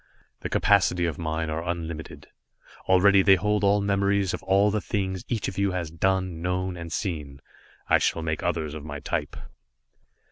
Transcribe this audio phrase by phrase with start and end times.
[0.39, 2.25] The capacity of mine are unlimited.
[2.89, 6.75] Already they hold all memories of all the things each of you has done, known
[6.75, 7.39] and seen.
[7.87, 9.35] I shall make others of my type."